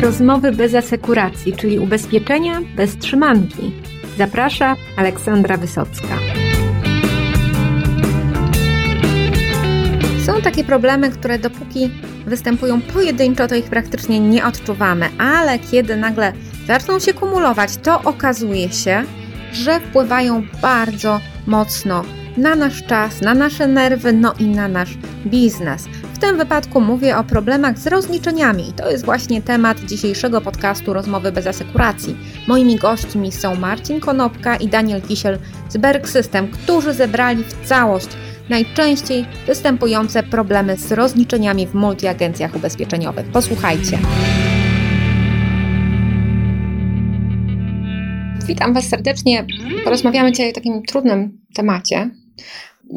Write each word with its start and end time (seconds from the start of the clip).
Rozmowy 0.00 0.52
bez 0.52 0.74
asekuracji, 0.74 1.52
czyli 1.52 1.78
ubezpieczenia 1.78 2.60
bez 2.76 2.96
trzymanki. 2.98 3.72
Zaprasza 4.18 4.76
Aleksandra 4.96 5.56
Wysocka. 5.56 6.18
Są 10.26 10.42
takie 10.42 10.64
problemy, 10.64 11.10
które 11.10 11.38
dopóki 11.38 11.90
występują 12.26 12.80
pojedynczo, 12.80 13.48
to 13.48 13.54
ich 13.54 13.64
praktycznie 13.64 14.20
nie 14.20 14.46
odczuwamy, 14.46 15.08
ale 15.18 15.58
kiedy 15.58 15.96
nagle 15.96 16.32
zaczną 16.66 16.98
się 16.98 17.14
kumulować, 17.14 17.76
to 17.76 18.02
okazuje 18.02 18.72
się, 18.72 19.04
że 19.52 19.80
wpływają 19.80 20.42
bardzo 20.62 21.20
mocno 21.46 22.04
na 22.36 22.54
nasz 22.54 22.84
czas, 22.86 23.20
na 23.20 23.34
nasze 23.34 23.66
nerwy, 23.66 24.12
no 24.12 24.34
i 24.38 24.44
na 24.44 24.68
nasz 24.68 24.98
biznes. 25.26 25.88
Tym 26.20 26.38
wypadku 26.38 26.80
mówię 26.80 27.16
o 27.16 27.24
problemach 27.24 27.78
z 27.78 27.86
rozliczeniami 27.86 28.68
i 28.68 28.72
to 28.72 28.90
jest 28.90 29.04
właśnie 29.04 29.42
temat 29.42 29.80
dzisiejszego 29.80 30.40
podcastu 30.40 30.92
Rozmowy 30.92 31.32
bez 31.32 31.46
asekuracji. 31.46 32.16
Moimi 32.48 32.76
gośćmi 32.76 33.32
są 33.32 33.54
Marcin 33.54 34.00
Konopka 34.00 34.56
i 34.56 34.68
Daniel 34.68 35.02
Kisiel 35.02 35.38
z 35.68 35.76
Berg 35.76 36.08
System, 36.08 36.48
którzy 36.48 36.94
zebrali 36.94 37.44
w 37.44 37.68
całość 37.68 38.08
najczęściej 38.48 39.26
występujące 39.46 40.22
problemy 40.22 40.76
z 40.76 40.92
rozliczeniami 40.92 41.66
w 41.66 41.74
multiagencjach 41.74 42.56
ubezpieczeniowych. 42.56 43.26
Posłuchajcie. 43.26 43.98
Witam 48.46 48.74
Was 48.74 48.88
serdecznie. 48.88 49.46
Porozmawiamy 49.84 50.32
dzisiaj 50.32 50.50
o 50.50 50.52
takim 50.52 50.82
trudnym 50.82 51.40
temacie, 51.54 52.10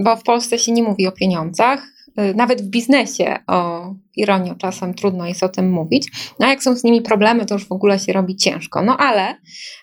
bo 0.03 0.15
w 0.15 0.23
Polsce 0.23 0.59
się 0.59 0.71
nie 0.71 0.83
mówi 0.83 1.07
o 1.07 1.11
pieniądzach. 1.11 1.92
Y, 2.19 2.35
nawet 2.35 2.61
w 2.61 2.65
biznesie, 2.65 3.39
o 3.47 3.89
ironię, 4.15 4.55
czasem 4.57 4.93
trudno 4.93 5.27
jest 5.27 5.43
o 5.43 5.49
tym 5.49 5.71
mówić. 5.71 6.07
No 6.39 6.47
a 6.47 6.49
jak 6.49 6.63
są 6.63 6.75
z 6.75 6.83
nimi 6.83 7.01
problemy, 7.01 7.45
to 7.45 7.55
już 7.55 7.67
w 7.67 7.71
ogóle 7.71 7.99
się 7.99 8.13
robi 8.13 8.35
ciężko. 8.35 8.81
No 8.81 8.97
ale 8.97 9.35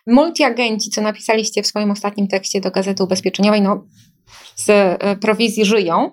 multiagenci, 0.07 0.91
co 0.91 1.01
napisaliście 1.01 1.63
w 1.63 1.67
swoim 1.67 1.91
ostatnim 1.91 2.29
tekście 2.29 2.61
do 2.61 2.71
Gazety 2.71 3.05
Ubezpieczeniowej, 3.05 3.63
no 3.63 3.85
z 4.57 4.69
y, 4.69 5.17
prowizji 5.21 5.65
żyją. 5.65 6.11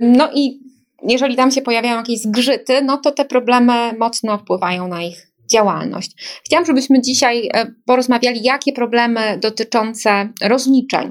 No 0.00 0.30
i 0.34 0.60
jeżeli 1.08 1.36
tam 1.36 1.50
się 1.50 1.62
pojawiają 1.62 1.96
jakieś 1.96 2.20
zgrzyty, 2.20 2.82
no 2.82 2.96
to 2.96 3.12
te 3.12 3.24
problemy 3.24 3.92
mocno 3.98 4.38
wpływają 4.38 4.88
na 4.88 5.02
ich 5.02 5.33
działalność. 5.50 6.40
Chciałam, 6.44 6.66
żebyśmy 6.66 7.00
dzisiaj 7.00 7.48
e, 7.54 7.66
porozmawiali, 7.86 8.42
jakie 8.42 8.72
problemy 8.72 9.38
dotyczące 9.42 10.28
rozliczeń 10.42 11.10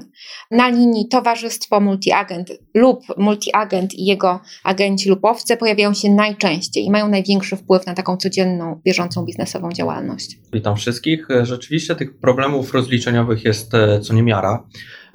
na 0.50 0.68
linii 0.68 1.08
towarzystwo 1.08 1.80
multiagent 1.80 2.52
lub 2.74 3.00
multiagent 3.18 3.94
i 3.94 4.04
jego 4.04 4.40
agenci 4.64 5.08
lub 5.08 5.24
owce 5.24 5.56
pojawiają 5.56 5.94
się 5.94 6.10
najczęściej 6.10 6.84
i 6.84 6.90
mają 6.90 7.08
największy 7.08 7.56
wpływ 7.56 7.86
na 7.86 7.94
taką 7.94 8.16
codzienną, 8.16 8.80
bieżącą 8.84 9.24
biznesową 9.24 9.72
działalność. 9.72 10.38
Witam 10.52 10.76
wszystkich. 10.76 11.30
E, 11.30 11.46
rzeczywiście 11.46 11.94
tych 11.94 12.18
problemów 12.18 12.74
rozliczeniowych 12.74 13.44
jest 13.44 13.74
e, 13.74 14.00
co 14.00 14.14
niemiara 14.14 14.66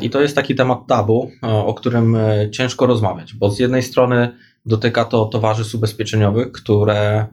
i 0.02 0.10
to 0.10 0.22
jest 0.22 0.36
taki 0.36 0.56
temat 0.56 0.88
tabu, 0.88 1.32
o 1.42 1.74
którym 1.74 2.18
ciężko 2.52 2.86
rozmawiać, 2.86 3.34
bo 3.34 3.52
z 3.52 3.60
jednej 3.60 3.84
strony 3.84 4.30
dotyka 4.70 5.06
to 5.06 5.26
towarzystw 5.26 5.76
ubezpieczeniowych, 5.76 6.52
które 6.52 7.28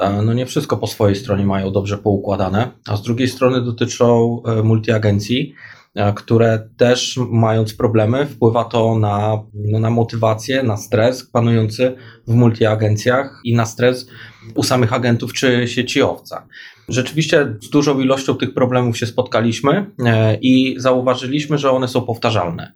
E, 0.00 0.22
no 0.22 0.32
nie 0.32 0.46
wszystko 0.46 0.76
po 0.76 0.86
swojej 0.86 1.16
stronie 1.16 1.46
mają 1.46 1.72
dobrze 1.72 1.98
poukładane, 1.98 2.70
a 2.86 2.96
z 2.96 3.02
drugiej 3.02 3.28
strony 3.28 3.64
dotyczą 3.64 4.42
e, 4.42 4.62
multiagencji, 4.62 5.54
e, 5.94 6.12
które 6.12 6.68
też 6.76 7.18
mając 7.30 7.74
problemy, 7.74 8.26
wpływa 8.26 8.64
to 8.64 8.98
na, 8.98 9.42
no, 9.54 9.78
na 9.78 9.90
motywację, 9.90 10.62
na 10.62 10.76
stres 10.76 11.30
panujący 11.30 11.96
w 12.26 12.34
multiagencjach 12.34 13.40
i 13.44 13.54
na 13.54 13.66
stres 13.66 14.08
u 14.54 14.62
samych 14.62 14.92
agentów 14.92 15.32
czy 15.32 15.68
sieciowca. 15.68 16.46
Rzeczywiście 16.90 17.54
z 17.62 17.70
dużą 17.70 18.00
ilością 18.00 18.34
tych 18.34 18.54
problemów 18.54 18.98
się 18.98 19.06
spotkaliśmy 19.06 19.90
i 20.42 20.74
zauważyliśmy, 20.78 21.58
że 21.58 21.70
one 21.70 21.88
są 21.88 22.02
powtarzalne. 22.02 22.72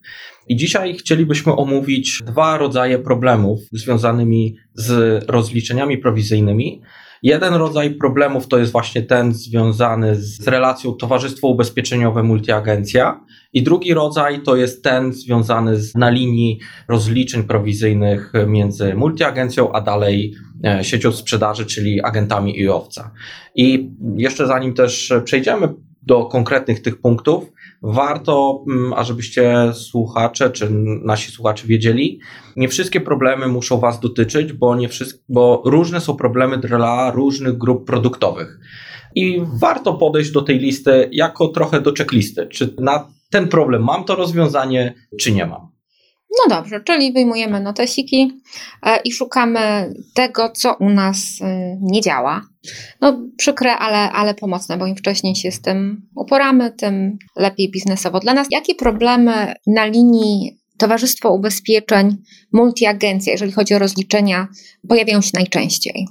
I 0.49 0.57
dzisiaj 0.57 0.95
chcielibyśmy 0.95 1.57
omówić 1.57 2.23
dwa 2.27 2.59
rodzaje 2.59 2.99
problemów 2.99 3.61
związanymi 3.73 4.57
z 4.75 5.25
rozliczeniami 5.31 5.99
prowizyjnymi, 5.99 6.83
Jeden 7.25 7.55
rodzaj 7.55 7.95
problemów 7.95 8.49
to 8.49 8.59
jest 8.59 8.73
właśnie 8.73 9.03
ten 9.03 9.35
związany 9.35 10.17
z 10.17 10.49
relacją 10.49 10.93
towarzystwo 10.93 11.49
ubezpieczeniowe 11.49 12.23
multiagencja 12.23 13.21
i 13.53 13.63
drugi 13.63 13.95
rodzaj 13.95 14.43
to 14.43 14.57
jest 14.57 14.85
ten 14.85 15.13
związany 15.13 15.81
z, 15.81 15.95
na 15.95 16.11
linii 16.11 16.59
rozliczeń 16.89 17.43
prowizyjnych 17.43 18.33
między 18.47 18.95
multiagencją 18.95 19.73
a 19.73 19.81
dalej 19.81 20.35
e, 20.65 20.85
siecią 20.85 21.13
sprzedaży, 21.13 21.67
czyli 21.67 22.03
agentami 22.03 22.59
i 22.59 22.69
owca. 22.69 23.11
I 23.55 23.91
jeszcze 24.17 24.47
zanim 24.47 24.75
też 24.75 25.13
przejdziemy 25.25 25.69
do 26.03 26.25
konkretnych 26.25 26.83
tych 26.83 27.01
punktów, 27.01 27.53
warto, 27.83 28.65
mm, 28.69 28.93
ażebyście 28.93 29.73
słuchacze 29.75 30.51
czy 30.51 30.71
nasi 31.05 31.33
słuchacze 31.33 31.67
wiedzieli, 31.67 32.21
nie 32.57 32.69
wszystkie 32.69 33.01
problemy 33.01 33.49
muszą 33.49 33.81
Was 33.81 34.01
dotyczyć, 34.01 34.53
bo, 34.53 34.77
nie 34.77 34.89
wszystkie, 34.89 35.21
bo 35.29 35.63
różne 35.65 36.01
są 36.01 36.17
problemy 36.17 36.59
dla 36.59 37.11
różnych 37.11 37.59
grup 37.59 37.87
produktowych. 37.87 38.59
I 39.15 39.43
warto 39.61 39.95
podejść 39.95 40.31
do 40.31 40.43
tej 40.43 40.59
listy 40.59 41.09
jako 41.13 41.49
trochę 41.49 41.81
do 41.81 41.93
checklisty. 41.99 42.47
Czy 42.47 42.75
na 42.81 43.09
ten 43.31 43.49
problem 43.49 43.85
mam 43.85 44.05
to 44.05 44.15
rozwiązanie, 44.15 44.95
czy 45.21 45.33
nie 45.33 45.47
mam? 45.47 45.74
No 46.31 46.57
dobrze, 46.57 46.81
czyli 46.81 47.13
wyjmujemy 47.13 47.61
notesiki 47.61 48.41
e, 48.83 49.01
i 49.05 49.13
szukamy 49.13 49.95
tego, 50.15 50.51
co 50.55 50.77
u 50.81 50.91
nas 50.91 51.19
e, 51.41 51.77
nie 51.81 52.01
działa. 52.01 52.43
No 53.01 53.21
przykre, 53.37 53.77
ale, 53.77 54.13
ale 54.13 54.35
pomocne, 54.35 54.77
bo 54.77 54.87
im 54.87 54.97
wcześniej 54.97 55.35
się 55.35 55.53
z 55.53 55.61
tym 55.61 56.09
uporamy, 56.17 56.71
tym 56.71 57.19
lepiej 57.37 57.71
biznesowo 57.71 58.21
dla 58.21 58.35
nas. 58.35 58.49
Jakie 58.51 58.75
problemy 58.75 59.55
na 59.67 59.87
linii 59.87 60.59
Towarzystwo 60.79 61.35
Ubezpieczeń, 61.35 62.17
multiagencja, 62.53 63.33
jeżeli 63.33 63.53
chodzi 63.53 63.75
o 63.75 63.79
rozliczenia, 63.79 64.49
pojawiają 64.89 65.21
się 65.21 65.31
najczęściej? 65.35 66.07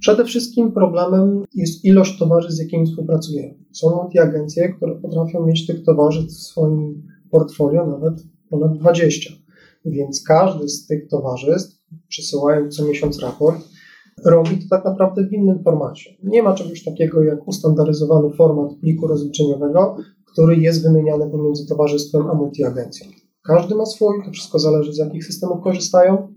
Przede 0.00 0.24
wszystkim 0.24 0.72
problemem 0.72 1.44
jest 1.54 1.84
ilość 1.84 2.18
towarzystw, 2.18 2.56
z 2.56 2.62
jakimi 2.62 2.86
współpracujemy. 2.86 3.54
Są 3.72 4.02
multiagencje, 4.02 4.68
które 4.68 4.94
potrafią 4.94 5.46
mieć 5.46 5.66
tych 5.66 5.84
towarzystw 5.84 6.38
w 6.38 6.42
swoim 6.42 7.02
portfolio 7.30 7.86
nawet 7.86 8.14
ponad 8.50 8.78
20. 8.78 9.30
Więc 9.90 10.22
każdy 10.22 10.68
z 10.68 10.86
tych 10.86 11.08
towarzystw, 11.08 11.82
przesyłając 12.08 12.76
co 12.76 12.84
miesiąc 12.84 13.22
raport, 13.22 13.64
robi 14.24 14.58
to 14.58 14.64
tak 14.70 14.84
naprawdę 14.84 15.26
w 15.26 15.32
innym 15.32 15.62
formacie. 15.64 16.10
Nie 16.22 16.42
ma 16.42 16.54
czegoś 16.54 16.84
takiego 16.84 17.22
jak 17.22 17.48
ustandaryzowany 17.48 18.30
format 18.30 18.74
pliku 18.80 19.06
rozliczeniowego, 19.06 19.96
który 20.32 20.56
jest 20.56 20.82
wymieniany 20.82 21.30
pomiędzy 21.30 21.66
towarzystwem 21.66 22.30
a 22.30 22.34
multiagencją. 22.34 23.06
Każdy 23.44 23.74
ma 23.74 23.86
swój, 23.86 24.24
to 24.24 24.30
wszystko 24.30 24.58
zależy 24.58 24.92
z 24.92 24.98
jakich 24.98 25.24
systemów 25.24 25.62
korzystają 25.64 26.34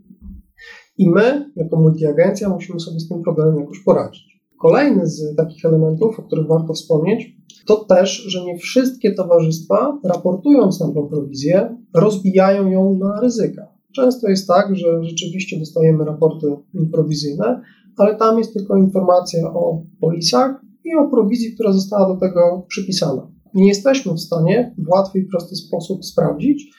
i 0.98 1.10
my, 1.10 1.52
jako 1.56 1.76
multiagencja, 1.76 2.50
musimy 2.50 2.80
sobie 2.80 3.00
z 3.00 3.10
tym 3.10 3.22
problemem 3.22 3.60
jakoś 3.60 3.80
poradzić. 3.80 4.31
Kolejny 4.62 5.08
z 5.08 5.36
takich 5.36 5.66
elementów, 5.66 6.20
o 6.20 6.24
których 6.24 6.48
warto 6.48 6.74
wspomnieć, 6.74 7.36
to 7.66 7.76
też, 7.76 8.24
że 8.28 8.46
nie 8.46 8.58
wszystkie 8.58 9.12
towarzystwa, 9.12 10.00
raportując 10.04 10.80
nam 10.80 10.94
tą 10.94 11.08
prowizję, 11.08 11.78
rozbijają 11.94 12.70
ją 12.70 12.98
na 12.98 13.22
ryzyka. 13.22 13.68
Często 13.96 14.30
jest 14.30 14.48
tak, 14.48 14.76
że 14.76 15.04
rzeczywiście 15.04 15.60
dostajemy 15.60 16.06
raporty 16.06 16.48
prowizyjne, 16.92 17.62
ale 17.98 18.16
tam 18.16 18.38
jest 18.38 18.54
tylko 18.54 18.78
informacja 18.78 19.54
o 19.54 19.84
polisach 20.02 20.62
i 20.86 20.96
o 20.96 21.10
prowizji, 21.10 21.54
która 21.54 21.72
została 21.72 22.14
do 22.14 22.20
tego 22.20 22.66
przypisana. 22.68 23.32
Nie 23.54 23.68
jesteśmy 23.68 24.14
w 24.14 24.20
stanie 24.20 24.76
w 24.78 24.90
łatwy 24.90 25.20
i 25.20 25.26
prosty 25.26 25.56
sposób 25.56 26.06
sprawdzić, 26.06 26.72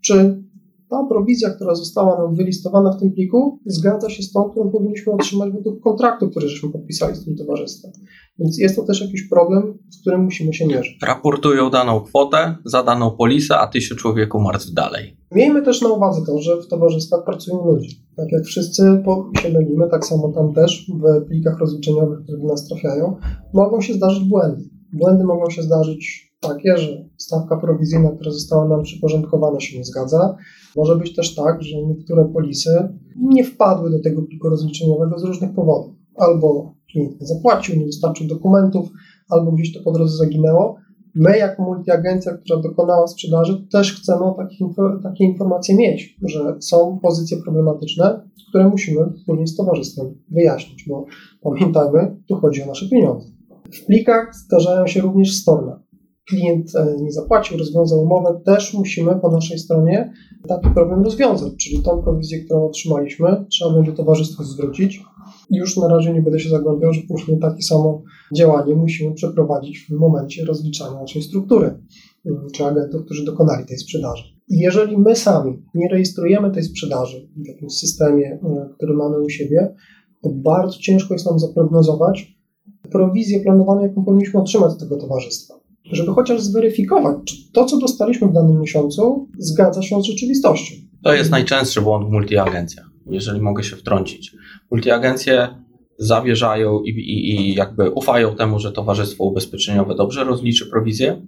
czy 0.00 0.42
ta 0.92 1.06
prowizja, 1.08 1.50
która 1.50 1.74
została 1.74 2.18
nam 2.18 2.34
wylistowana 2.34 2.92
w 2.92 3.00
tym 3.00 3.12
pliku, 3.12 3.58
zgadza 3.66 4.10
się 4.10 4.22
z 4.22 4.32
tą, 4.32 4.50
którą 4.50 4.70
powinniśmy 4.70 5.12
otrzymać 5.12 5.52
według 5.52 5.80
kontraktu, 5.80 6.30
który 6.30 6.48
żeśmy 6.48 6.72
podpisali 6.72 7.16
z 7.16 7.24
tym 7.24 7.36
towarzystwem. 7.36 7.92
Więc 8.38 8.58
jest 8.58 8.76
to 8.76 8.82
też 8.82 9.00
jakiś 9.00 9.28
problem, 9.28 9.78
z 9.90 10.00
którym 10.00 10.24
musimy 10.24 10.54
się 10.54 10.66
mierzyć. 10.66 10.98
Raportują 11.02 11.70
daną 11.70 12.00
kwotę 12.00 12.56
za 12.64 12.82
daną 12.82 13.10
polisę, 13.10 13.58
a 13.58 13.66
ty 13.66 13.80
się 13.80 13.94
człowieku 13.94 14.40
martw 14.40 14.70
dalej. 14.70 15.16
Miejmy 15.32 15.62
też 15.62 15.82
na 15.82 15.88
uwadze 15.88 16.26
to, 16.26 16.38
że 16.38 16.62
w 16.62 16.66
towarzystwach 16.66 17.24
pracują 17.24 17.64
ludzie. 17.64 17.96
Tak 18.16 18.32
jak 18.32 18.44
wszyscy 18.44 18.82
się 19.42 19.48
mylimy, 19.52 19.88
tak 19.90 20.06
samo 20.06 20.32
tam 20.32 20.52
też 20.52 20.90
w 21.02 21.26
plikach 21.26 21.58
rozliczeniowych, 21.58 22.18
które 22.22 22.38
do 22.38 22.46
nas 22.46 22.68
trafiają, 22.68 23.16
mogą 23.54 23.80
się 23.80 23.94
zdarzyć 23.94 24.24
błędy. 24.24 24.62
Błędy 24.92 25.24
mogą 25.24 25.50
się 25.50 25.62
zdarzyć 25.62 26.32
takie, 26.40 26.76
że 26.76 27.04
stawka 27.22 27.56
prowizyjna, 27.56 28.10
która 28.10 28.30
została 28.30 28.68
nam 28.68 28.82
przyporządkowana, 28.82 29.60
się 29.60 29.78
nie 29.78 29.84
zgadza. 29.84 30.36
Może 30.76 30.96
być 30.96 31.14
też 31.14 31.34
tak, 31.34 31.62
że 31.62 31.82
niektóre 31.82 32.24
polisy 32.24 32.88
nie 33.16 33.44
wpadły 33.44 33.90
do 33.90 34.00
tego 34.02 34.22
pliku 34.22 34.48
rozliczeniowego 34.48 35.18
z 35.18 35.24
różnych 35.24 35.54
powodów. 35.54 35.94
Albo 36.16 36.74
klient 36.92 37.20
nie 37.20 37.26
zapłacił, 37.26 37.76
nie 37.76 37.86
dostarczył 37.86 38.26
dokumentów, 38.26 38.88
albo 39.28 39.52
gdzieś 39.52 39.72
to 39.72 39.80
po 39.84 39.92
drodze 39.92 40.16
zaginęło. 40.16 40.76
My, 41.14 41.38
jako 41.38 41.62
multiagencja, 41.62 42.32
która 42.32 42.60
dokonała 42.60 43.06
sprzedaży, 43.06 43.66
też 43.72 44.00
chcemy 44.00 44.24
takie, 44.36 44.64
takie 45.02 45.24
informacje 45.24 45.76
mieć, 45.76 46.18
że 46.22 46.56
są 46.60 46.98
pozycje 47.02 47.36
problematyczne, 47.36 48.28
które 48.48 48.68
musimy 48.68 49.12
wspólnie 49.16 49.46
z 49.46 49.56
towarzystwem 49.56 50.14
wyjaśnić, 50.30 50.84
bo 50.88 51.04
pamiętajmy, 51.42 52.16
tu 52.28 52.36
chodzi 52.36 52.62
o 52.62 52.66
nasze 52.66 52.88
pieniądze. 52.88 53.28
W 53.72 53.86
plikach 53.86 54.34
zdarzają 54.34 54.86
się 54.86 55.00
również 55.00 55.36
storna. 55.36 55.81
Klient 56.28 56.76
e, 56.76 56.96
nie 57.00 57.12
zapłacił, 57.12 57.58
rozwiązał 57.58 58.02
umowę, 58.02 58.40
też 58.44 58.74
musimy 58.74 59.16
po 59.16 59.30
naszej 59.30 59.58
stronie 59.58 60.12
taki 60.48 60.70
problem 60.70 61.02
rozwiązać, 61.02 61.52
czyli 61.56 61.82
tą 61.82 62.02
prowizję, 62.02 62.44
którą 62.44 62.66
otrzymaliśmy, 62.66 63.44
trzeba 63.50 63.74
będzie 63.74 63.92
towarzystwu 63.92 64.44
zwrócić. 64.44 65.02
Już 65.50 65.76
na 65.76 65.88
razie 65.88 66.12
nie 66.12 66.22
będę 66.22 66.40
się 66.40 66.48
zagłębiał, 66.48 66.92
że 66.92 67.00
później 67.08 67.38
takie 67.38 67.62
samo 67.62 68.02
działanie 68.36 68.74
musimy 68.74 69.14
przeprowadzić 69.14 69.86
w 69.90 69.90
momencie 69.90 70.44
rozliczania 70.44 71.00
naszej 71.00 71.22
struktury, 71.22 71.66
mm, 72.26 72.46
czy 72.54 72.64
agentów, 72.64 73.04
którzy 73.04 73.24
dokonali 73.24 73.66
tej 73.66 73.78
sprzedaży. 73.78 74.24
Jeżeli 74.48 74.98
my 74.98 75.16
sami 75.16 75.62
nie 75.74 75.88
rejestrujemy 75.88 76.50
tej 76.50 76.64
sprzedaży 76.64 77.28
w 77.36 77.46
jakimś 77.46 77.72
systemie, 77.72 78.26
e, 78.26 78.68
który 78.76 78.94
mamy 78.94 79.20
u 79.20 79.28
siebie, 79.28 79.74
to 80.22 80.30
bardzo 80.30 80.78
ciężko 80.78 81.14
jest 81.14 81.26
nam 81.26 81.38
zaprognozować 81.38 82.42
prowizję 82.90 83.40
planowaną, 83.40 83.82
jaką 83.82 84.04
powinniśmy 84.04 84.40
otrzymać 84.40 84.72
z 84.72 84.78
tego 84.78 84.96
towarzystwa. 84.96 85.61
Żeby 85.84 86.12
chociaż 86.12 86.42
zweryfikować, 86.42 87.16
czy 87.24 87.52
to, 87.52 87.64
co 87.64 87.78
dostaliśmy 87.78 88.28
w 88.28 88.32
danym 88.32 88.60
miesiącu, 88.60 89.28
zgadza 89.38 89.82
się 89.82 90.02
z 90.02 90.04
rzeczywistością. 90.04 90.74
To 91.02 91.14
jest 91.14 91.30
najczęstszy 91.30 91.80
błąd 91.80 92.08
w 92.08 92.10
multiagencjach, 92.10 92.90
jeżeli 93.06 93.40
mogę 93.40 93.64
się 93.64 93.76
wtrącić. 93.76 94.32
Multiagencje 94.70 95.48
zawierzają 95.98 96.80
i, 96.80 96.90
i, 96.90 97.34
i 97.34 97.54
jakby 97.54 97.90
ufają 97.90 98.36
temu, 98.36 98.58
że 98.58 98.72
towarzystwo 98.72 99.24
ubezpieczeniowe 99.24 99.94
dobrze 99.94 100.24
rozliczy 100.24 100.66
prowizję, 100.66 101.26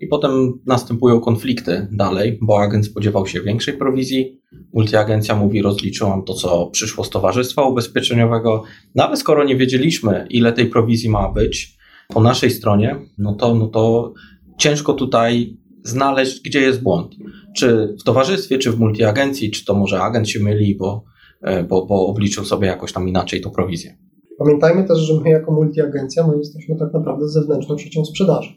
i 0.00 0.06
potem 0.06 0.60
następują 0.66 1.20
konflikty 1.20 1.88
dalej, 1.92 2.38
bo 2.42 2.60
agent 2.60 2.86
spodziewał 2.86 3.26
się 3.26 3.40
większej 3.40 3.78
prowizji. 3.78 4.40
Multiagencja 4.74 5.36
mówi, 5.36 5.62
rozliczyłam 5.62 6.24
to, 6.24 6.34
co 6.34 6.66
przyszło 6.66 7.04
z 7.04 7.10
towarzystwa 7.10 7.62
ubezpieczeniowego. 7.62 8.62
Nawet 8.94 9.18
skoro 9.18 9.44
nie 9.44 9.56
wiedzieliśmy, 9.56 10.26
ile 10.30 10.52
tej 10.52 10.66
prowizji 10.66 11.10
ma 11.10 11.28
być 11.32 11.78
po 12.14 12.20
naszej 12.20 12.50
stronie, 12.50 12.96
no 13.18 13.34
to, 13.34 13.54
no 13.54 13.66
to 13.66 14.12
ciężko 14.58 14.92
tutaj 14.92 15.56
znaleźć, 15.84 16.42
gdzie 16.42 16.60
jest 16.60 16.82
błąd. 16.82 17.14
Czy 17.56 17.96
w 18.00 18.04
towarzystwie, 18.04 18.58
czy 18.58 18.72
w 18.72 18.78
multiagencji, 18.78 19.50
czy 19.50 19.64
to 19.64 19.74
może 19.74 20.00
agent 20.00 20.28
się 20.28 20.40
myli, 20.40 20.76
bo, 20.76 21.04
e, 21.42 21.64
bo, 21.64 21.86
bo 21.86 22.06
obliczył 22.06 22.44
sobie 22.44 22.66
jakoś 22.66 22.92
tam 22.92 23.08
inaczej 23.08 23.40
tą 23.40 23.50
prowizję. 23.50 23.96
Pamiętajmy 24.38 24.84
też, 24.84 24.98
że 24.98 25.20
my 25.20 25.30
jako 25.30 25.52
multiagencja, 25.52 26.26
my 26.26 26.38
jesteśmy 26.38 26.76
tak 26.76 26.92
naprawdę 26.94 27.28
zewnętrzną 27.28 27.78
siecią 27.78 28.04
sprzedaży. 28.04 28.50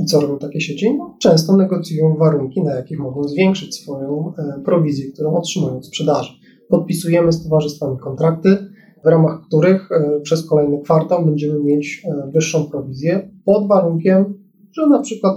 I 0.00 0.04
co 0.04 0.20
robią 0.20 0.38
takie 0.38 0.60
sieci? 0.60 0.94
No, 0.98 1.16
często 1.20 1.56
negocjują 1.56 2.16
warunki, 2.16 2.62
na 2.62 2.74
jakich 2.74 2.98
mogą 2.98 3.22
zwiększyć 3.22 3.76
swoją 3.76 4.32
e, 4.38 4.62
prowizję, 4.64 5.12
którą 5.12 5.34
otrzymują 5.34 5.76
od 5.76 5.86
sprzedaży. 5.86 6.32
Podpisujemy 6.68 7.32
z 7.32 7.44
towarzystwami 7.44 7.98
kontrakty, 7.98 8.58
w 9.04 9.08
ramach 9.08 9.40
których 9.46 9.92
e, 9.92 10.20
przez 10.20 10.46
kolejny 10.46 10.80
kwartał 10.80 11.24
będziemy 11.26 11.64
mieć 11.64 12.02
e, 12.04 12.30
wyższą 12.30 12.64
prowizję 12.64 13.30
pod 13.44 13.68
warunkiem, 13.68 14.34
że 14.72 14.86
na 14.86 15.00
przykład 15.00 15.36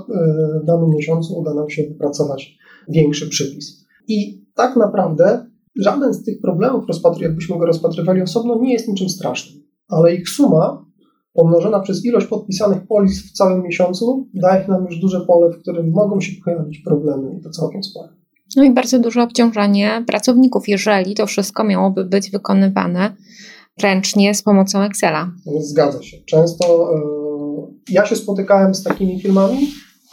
w 0.61 0.65
danym 0.65 0.89
miesiącu 0.89 1.39
uda 1.39 1.53
nam 1.53 1.69
się 1.69 1.83
wypracować 1.83 2.57
większy 2.89 3.29
przypis. 3.29 3.85
I 4.07 4.45
tak 4.55 4.75
naprawdę 4.75 5.45
żaden 5.75 6.13
z 6.13 6.23
tych 6.23 6.41
problemów, 6.41 6.85
jakbyśmy 7.21 7.59
go 7.59 7.65
rozpatrywali 7.65 8.21
osobno, 8.21 8.59
nie 8.59 8.73
jest 8.73 8.87
niczym 8.87 9.09
strasznym, 9.09 9.63
ale 9.87 10.15
ich 10.15 10.29
suma 10.29 10.85
pomnożona 11.33 11.79
przez 11.79 12.05
ilość 12.05 12.27
podpisanych 12.27 12.87
polis 12.87 13.31
w 13.31 13.31
całym 13.31 13.63
miesiącu 13.63 14.27
daje 14.33 14.67
nam 14.67 14.85
już 14.85 14.99
duże 14.99 15.21
pole, 15.21 15.51
w 15.51 15.59
którym 15.59 15.91
mogą 15.91 16.21
się 16.21 16.31
pojawić 16.45 16.79
problemy 16.79 17.37
i 17.39 17.41
to 17.41 17.49
całkiem 17.49 17.83
spore. 17.83 18.09
No 18.55 18.63
i 18.63 18.73
bardzo 18.73 18.99
duże 18.99 19.23
obciążenie 19.23 20.03
pracowników, 20.07 20.67
jeżeli 20.67 21.15
to 21.15 21.25
wszystko 21.25 21.63
miałoby 21.63 22.05
być 22.05 22.31
wykonywane 22.31 23.15
ręcznie 23.81 24.35
z 24.35 24.43
pomocą 24.43 24.81
Excela. 24.81 25.31
Zgadza 25.59 26.03
się. 26.03 26.17
Często 26.25 26.89
yy, 26.91 27.93
ja 27.93 28.05
się 28.05 28.15
spotykałem 28.15 28.75
z 28.75 28.83
takimi 28.83 29.21
firmami, 29.21 29.67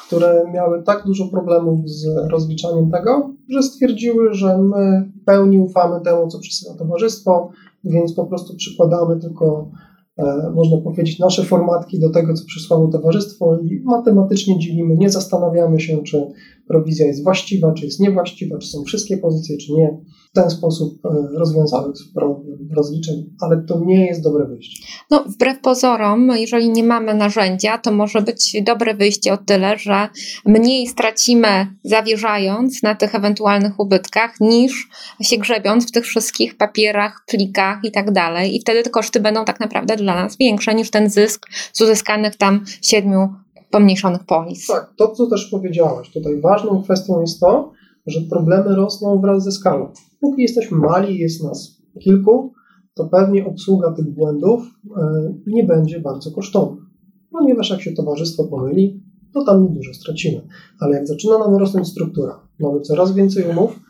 które 0.07 0.45
miały 0.55 0.83
tak 0.83 1.05
dużo 1.07 1.29
problemów 1.29 1.91
z 1.91 2.07
rozliczaniem 2.31 2.91
tego, 2.91 3.31
że 3.49 3.63
stwierdziły, 3.63 4.35
że 4.35 4.59
my 4.59 5.11
w 5.23 5.25
pełni 5.25 5.61
ufamy 5.61 6.01
temu, 6.01 6.29
co 6.29 6.39
przesyła 6.39 6.75
towarzystwo, 6.75 7.51
więc 7.85 8.15
po 8.15 8.27
prostu 8.27 8.57
przykładamy 8.57 9.21
tylko 9.21 9.71
E, 10.19 10.51
można 10.55 10.77
powiedzieć, 10.79 11.19
nasze 11.19 11.45
formatki 11.45 12.01
do 12.01 12.11
tego, 12.11 12.35
co 12.35 12.45
przysłało 12.45 12.89
towarzystwo 12.89 13.59
i 13.59 13.83
matematycznie 13.85 14.59
dzielimy, 14.59 14.97
nie 14.97 15.11
zastanawiamy 15.11 15.81
się, 15.81 16.03
czy 16.03 16.27
prowizja 16.69 17.07
jest 17.07 17.25
właściwa, 17.25 17.73
czy 17.73 17.85
jest 17.85 18.01
niewłaściwa, 18.01 18.59
czy 18.59 18.69
są 18.69 18.83
wszystkie 18.85 19.19
pozycje, 19.19 19.57
czy 19.57 19.73
nie. 19.73 19.99
W 20.33 20.35
ten 20.35 20.51
sposób 20.51 21.07
e, 21.07 21.39
rozwiązały 21.39 21.93
problem 22.15 22.69
rozliczeń, 22.77 23.31
ale 23.41 23.63
to 23.63 23.81
nie 23.85 24.07
jest 24.07 24.23
dobre 24.23 24.45
wyjście. 24.45 24.87
No, 25.11 25.25
wbrew 25.27 25.61
pozorom, 25.61 26.29
jeżeli 26.37 26.71
nie 26.71 26.85
mamy 26.85 27.15
narzędzia, 27.15 27.79
to 27.79 27.93
może 27.93 28.23
być 28.23 28.57
dobre 28.63 28.95
wyjście 28.95 29.33
o 29.33 29.37
tyle, 29.37 29.79
że 29.79 30.09
mniej 30.47 30.87
stracimy 30.87 31.67
zawierzając 31.85 32.83
na 32.83 32.95
tych 32.95 33.15
ewentualnych 33.15 33.81
ubytkach, 33.81 34.41
niż 34.41 34.89
się 35.21 35.39
grzebiąc 35.39 35.89
w 35.89 35.93
tych 35.93 36.05
wszystkich 36.05 36.57
papierach, 36.57 37.25
plikach 37.27 37.79
i 37.85 37.93
tak 37.93 38.13
dalej. 38.13 38.57
I 38.57 38.61
wtedy 38.61 38.83
te 38.83 38.91
koszty 38.91 39.21
będą 39.21 39.45
tak 39.45 39.61
naprawdę 39.61 39.97
dla 39.97 40.15
nas 40.15 40.37
większe 40.37 40.75
niż 40.75 40.91
ten 40.91 41.11
zysk 41.11 41.47
z 41.73 41.81
uzyskanych 41.81 42.37
tam 42.37 42.65
siedmiu 42.83 43.29
pomniejszonych 43.71 44.25
polis. 44.25 44.67
Tak, 44.67 44.93
to 44.97 45.09
co 45.09 45.27
też 45.27 45.45
powiedziałaś, 45.51 46.11
tutaj 46.11 46.41
ważną 46.41 46.83
kwestią 46.83 47.21
jest 47.21 47.41
to, 47.41 47.73
że 48.07 48.21
problemy 48.31 48.77
rosną 48.77 49.21
wraz 49.21 49.45
ze 49.45 49.53
skalą. 49.53 49.93
Póki 50.21 50.43
jesteśmy 50.43 50.79
mali, 50.79 51.19
jest 51.19 51.45
nas 51.45 51.83
kilku, 52.01 52.53
to 52.95 53.09
pewnie 53.09 53.47
obsługa 53.47 53.93
tych 53.93 54.15
błędów 54.15 54.61
e, 54.97 55.35
nie 55.47 55.65
będzie 55.65 56.01
bardzo 56.01 56.31
kosztowna. 56.31 56.83
Ponieważ 57.31 57.71
jak 57.71 57.81
się 57.83 57.93
towarzystwo 57.93 58.45
pomyli, 58.45 59.03
to 59.35 59.45
tam 59.45 59.63
niedużo 59.63 59.95
stracimy. 59.95 60.41
Ale 60.81 60.97
jak 60.97 61.07
zaczyna 61.07 61.39
nam 61.39 61.55
rosnąć 61.55 61.89
struktura, 61.89 62.41
mamy 62.61 62.81
coraz 62.81 63.15
więcej 63.15 63.45
umów, 63.51 63.81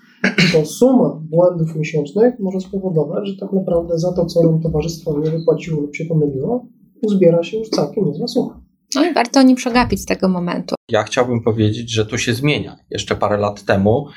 to 0.53 0.67
suma 0.67 1.21
błędów 1.31 1.77
miesięcznych 1.77 2.41
może 2.41 2.61
spowodować, 2.61 3.29
że 3.29 3.37
tak 3.37 3.53
naprawdę 3.53 3.99
za 3.99 4.13
to, 4.13 4.27
co 4.27 4.43
nam 4.43 4.61
towarzystwo 4.61 5.21
nie 5.21 5.31
wypłaciło 5.31 5.81
lub 5.81 5.97
się 5.97 6.05
pomyliło, 6.05 6.67
uzbiera 7.03 7.43
się 7.43 7.59
już 7.59 7.69
całkiem 7.69 8.05
niezła 8.05 8.29
suma. 8.29 8.62
No 8.95 9.05
i 9.05 9.15
warto 9.15 9.43
nie 9.43 9.55
przegapić 9.55 10.07
tego 10.07 10.29
momentu. 10.29 10.75
Ja 10.89 11.03
chciałbym 11.03 11.43
powiedzieć, 11.43 11.91
że 11.91 12.07
to 12.07 12.19
się 12.19 12.35
zmienia. 12.35 12.77
Jeszcze 12.91 13.17
parę 13.17 13.37
lat 13.37 13.65
temu 13.65 14.09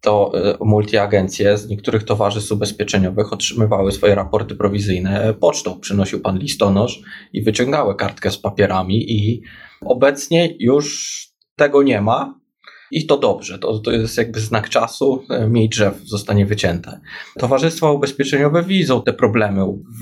to 0.00 0.32
e, 0.34 0.56
multiagencje 0.60 1.58
z 1.58 1.68
niektórych 1.68 2.04
towarzystw 2.04 2.52
ubezpieczeniowych 2.52 3.32
otrzymywały 3.32 3.92
swoje 3.92 4.14
raporty 4.14 4.54
prowizyjne 4.54 5.34
pocztą. 5.40 5.80
Przynosił 5.80 6.20
pan 6.20 6.38
listonosz 6.38 7.02
i 7.32 7.42
wyciągały 7.42 7.94
kartkę 7.94 8.30
z 8.30 8.38
papierami 8.38 9.12
i 9.12 9.42
obecnie 9.80 10.54
już 10.58 11.18
tego 11.56 11.82
nie 11.82 12.00
ma. 12.00 12.40
I 12.90 13.06
to 13.06 13.18
dobrze, 13.18 13.58
to, 13.58 13.78
to 13.78 13.90
jest 13.90 14.18
jakby 14.18 14.40
znak 14.40 14.68
czasu, 14.68 15.24
e, 15.30 15.46
mniej 15.48 15.68
drzew 15.68 15.94
zostanie 16.04 16.46
wycięte. 16.46 17.00
Towarzystwa 17.38 17.90
ubezpieczeniowe 17.90 18.62
widzą 18.62 19.02
te 19.02 19.12
problemy 19.12 19.60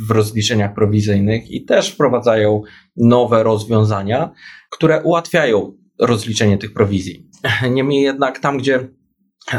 w 0.09 0.11
rozliczeniach 0.11 0.75
prowizyjnych 0.75 1.51
i 1.51 1.65
też 1.65 1.91
wprowadzają 1.91 2.63
nowe 2.97 3.43
rozwiązania, 3.43 4.33
które 4.71 5.03
ułatwiają 5.03 5.73
rozliczenie 6.01 6.59
tych 6.59 6.73
prowizji. 6.73 7.29
Niemniej 7.71 8.03
jednak 8.03 8.39
tam, 8.39 8.59
gdzie 8.59 8.89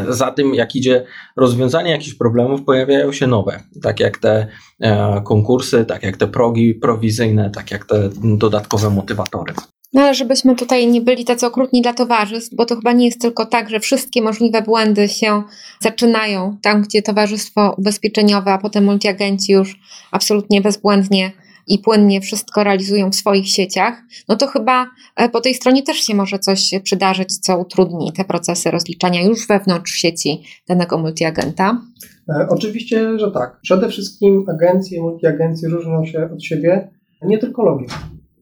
za 0.09 0.31
tym, 0.31 0.53
jak 0.53 0.75
idzie 0.75 1.05
rozwiązanie 1.37 1.91
jakichś 1.91 2.15
problemów, 2.15 2.63
pojawiają 2.63 3.11
się 3.11 3.27
nowe, 3.27 3.63
tak 3.81 3.99
jak 3.99 4.17
te 4.17 4.47
e, 4.79 5.21
konkursy, 5.25 5.85
tak 5.85 6.03
jak 6.03 6.17
te 6.17 6.27
progi 6.27 6.75
prowizyjne, 6.75 7.51
tak 7.51 7.71
jak 7.71 7.85
te 7.85 8.09
dodatkowe 8.23 8.89
motywatory. 8.89 9.53
No 9.93 10.01
ale 10.01 10.13
żebyśmy 10.13 10.55
tutaj 10.55 10.87
nie 10.87 11.01
byli 11.01 11.25
tacy 11.25 11.45
okrutni 11.45 11.81
dla 11.81 11.93
towarzystw, 11.93 12.55
bo 12.55 12.65
to 12.65 12.75
chyba 12.75 12.91
nie 12.91 13.05
jest 13.05 13.21
tylko 13.21 13.45
tak, 13.45 13.69
że 13.69 13.79
wszystkie 13.79 14.21
możliwe 14.21 14.61
błędy 14.61 15.07
się 15.07 15.43
zaczynają 15.79 16.57
tam, 16.61 16.81
gdzie 16.81 17.01
towarzystwo 17.01 17.75
ubezpieczeniowe, 17.77 18.51
a 18.51 18.57
potem 18.57 18.83
multiagenci 18.83 19.51
już 19.51 19.79
absolutnie 20.11 20.61
bezbłędnie 20.61 21.31
i 21.67 21.79
płynnie 21.79 22.21
wszystko 22.21 22.63
realizują 22.63 23.09
w 23.09 23.15
swoich 23.15 23.49
sieciach, 23.49 24.01
no 24.27 24.35
to 24.35 24.47
chyba 24.47 24.87
e, 25.15 25.29
po 25.29 25.41
tej 25.41 25.53
stronie 25.53 25.83
też 25.83 25.97
się 25.97 26.15
może 26.15 26.39
coś 26.39 26.71
przydarzyć, 26.83 27.37
co 27.37 27.57
utrudni 27.57 28.13
te 28.13 28.25
procesy 28.25 28.71
rozliczania 28.71 29.21
już 29.21 29.47
wewnątrz 29.47 29.91
sieci 29.91 30.43
danego 30.67 30.97
multiagenta. 30.97 31.81
E, 32.29 32.47
oczywiście, 32.49 33.19
że 33.19 33.31
tak. 33.31 33.59
Przede 33.61 33.89
wszystkim 33.89 34.45
agencje, 34.49 35.01
multiagencje 35.01 35.69
różnią 35.69 36.05
się 36.05 36.29
od 36.33 36.43
siebie 36.43 36.89
nie 37.21 37.37
tylko 37.37 37.63
logiką. 37.63 37.95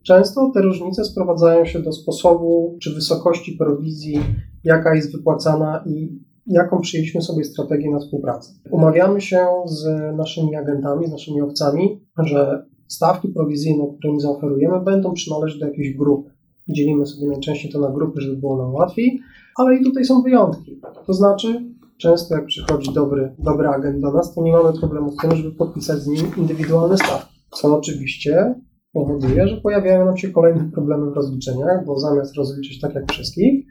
Często 0.04 0.52
te 0.54 0.62
różnice 0.62 1.06
sprowadzają 1.06 1.66
się 1.66 1.80
do 1.80 1.92
sposobu 1.92 2.78
czy 2.82 2.94
wysokości 2.94 3.52
prowizji, 3.52 4.20
jaka 4.64 4.96
jest 4.96 5.12
wypłacana 5.18 5.84
i 5.88 6.20
jaką 6.48 6.80
przyjęliśmy 6.80 7.22
sobie 7.22 7.44
strategię 7.44 7.90
na 7.90 8.00
współpracę. 8.00 8.54
Umawiamy 8.72 9.22
się 9.22 9.48
z 9.66 9.86
naszymi 10.18 10.56
agentami, 10.56 11.08
z 11.08 11.12
naszymi 11.12 11.42
owcami, 11.42 12.06
że 12.18 12.66
stawki 12.88 13.28
prowizyjne, 13.28 13.84
które 13.98 14.14
im 14.14 14.20
zaoferujemy, 14.20 14.80
będą 14.80 15.14
przynależeć 15.14 15.60
do 15.60 15.66
jakiejś 15.66 15.98
grupy. 15.98 16.32
Dzielimy 16.70 17.06
sobie 17.06 17.28
najczęściej 17.28 17.72
to 17.72 17.80
na 17.80 17.90
grupy, 17.90 18.22
żeby 18.22 18.38
było 18.38 18.58
nam 18.58 18.74
łatwiej, 18.74 19.20
ale 19.58 19.76
i 19.76 19.84
tutaj 19.84 20.06
są 20.06 20.22
wyjątki. 20.22 20.82
To 21.08 21.14
znaczy, 21.14 21.66
często 21.98 22.36
jak 22.36 22.46
przychodzi 22.46 22.94
dobry, 22.94 23.36
dobry 23.40 23.68
agent 23.68 24.02
do 24.02 24.12
nas, 24.12 24.34
to 24.36 24.44
nie 24.44 24.52
mamy 24.52 24.74
problemu 24.74 25.12
z 25.12 25.18
tym, 25.18 25.36
żeby 25.36 25.52
podpisać 25.52 26.00
z 26.00 26.08
nim 26.08 26.26
indywidualny 26.38 26.98
stawki. 26.98 27.36
Co 27.52 27.78
oczywiście 27.78 28.56
powoduje, 28.94 29.48
że 29.48 29.58
pojawiają 29.58 30.06
nam 30.06 30.18
się 30.18 30.30
kolejne 30.32 30.72
problemy 30.72 31.12
w 31.12 31.14
rozliczeniach, 31.14 31.86
bo 31.86 32.00
zamiast 32.00 32.36
rozliczyć 32.36 32.80
tak 32.80 32.96
jak 32.96 33.12
wszystkich, 33.12 33.66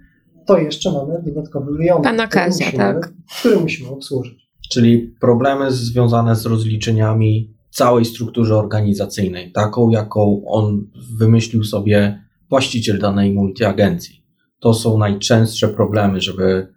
to 0.46 0.58
jeszcze 0.58 0.92
mamy 0.92 1.22
dodatkowy 1.26 1.72
wyjątek, 1.76 2.04
Pana 2.04 2.26
Kazia, 2.26 2.66
który 2.66 2.84
musimy, 2.84 3.00
tak. 3.00 3.12
który 3.40 3.60
musimy 3.60 3.88
obsłużyć. 3.88 4.50
Czyli 4.70 5.14
problemy 5.20 5.70
związane 5.70 6.36
z 6.36 6.46
rozliczeniami 6.46 7.54
w 7.70 7.76
całej 7.76 8.04
strukturze 8.04 8.56
organizacyjnej, 8.56 9.52
taką 9.52 9.90
jaką 9.90 10.42
on 10.46 10.86
wymyślił 11.18 11.64
sobie 11.64 12.24
właściciel 12.50 12.98
danej 12.98 13.32
multiagencji. 13.32 14.24
To 14.60 14.74
są 14.74 14.98
najczęstsze 14.98 15.68
problemy, 15.68 16.20
żeby 16.20 16.68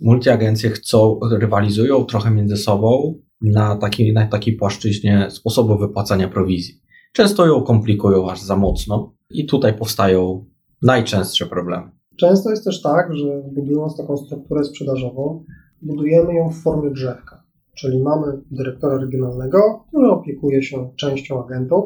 multiagencje 0.00 0.70
chcą, 0.70 1.20
rywalizują 1.30 2.04
trochę 2.04 2.30
między 2.30 2.56
sobą 2.56 3.14
na 3.42 3.76
takiej, 3.76 4.12
na 4.12 4.26
takiej 4.26 4.56
płaszczyźnie 4.56 5.30
sposobu 5.30 5.78
wypłacania 5.78 6.28
prowizji. 6.28 6.81
Często 7.12 7.46
ją 7.46 7.62
komplikują 7.62 8.30
aż 8.30 8.42
za 8.42 8.56
mocno 8.56 9.12
i 9.30 9.46
tutaj 9.46 9.78
powstają 9.78 10.44
najczęstsze 10.82 11.46
problemy. 11.46 11.90
Często 12.16 12.50
jest 12.50 12.64
też 12.64 12.82
tak, 12.82 13.16
że 13.16 13.42
budując 13.52 13.96
taką 13.96 14.16
strukturę 14.16 14.64
sprzedażową, 14.64 15.44
budujemy 15.82 16.34
ją 16.34 16.50
w 16.50 16.62
formie 16.62 16.90
drzewka. 16.90 17.42
Czyli 17.74 18.02
mamy 18.02 18.42
dyrektora 18.50 18.98
regionalnego, 18.98 19.84
który 19.88 20.08
opiekuje 20.08 20.62
się 20.62 20.90
częścią 20.96 21.44
agentów 21.44 21.84